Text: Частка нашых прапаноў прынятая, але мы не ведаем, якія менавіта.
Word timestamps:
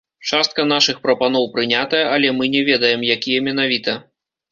Частка 0.35 0.63
нашых 0.69 1.01
прапаноў 1.03 1.45
прынятая, 1.57 1.99
але 2.13 2.31
мы 2.39 2.49
не 2.55 2.61
ведаем, 2.71 3.05
якія 3.17 3.45
менавіта. 3.49 3.93